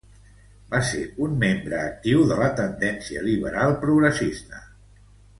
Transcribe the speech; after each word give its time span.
Va 0.69 0.77
ser 0.91 1.01
un 1.25 1.35
membre 1.43 1.77
actiu 1.81 2.23
de 2.31 2.37
la 2.39 2.47
tendència 2.59 3.21
liberal 3.27 3.75
progressista. 3.85 4.63